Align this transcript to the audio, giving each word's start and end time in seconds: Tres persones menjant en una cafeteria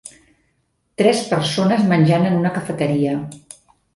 Tres 1.01 1.19
persones 1.33 1.85
menjant 1.93 2.27
en 2.31 2.39
una 2.39 2.53
cafeteria 2.57 3.13